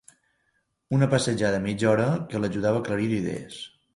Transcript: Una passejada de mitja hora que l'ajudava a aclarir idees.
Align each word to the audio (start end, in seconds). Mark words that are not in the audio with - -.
Una 0.97 1.09
passejada 1.11 1.51
de 1.59 1.61
mitja 1.67 1.91
hora 1.91 2.09
que 2.31 2.41
l'ajudava 2.43 2.81
a 2.83 2.85
aclarir 2.87 3.13
idees. 3.21 3.63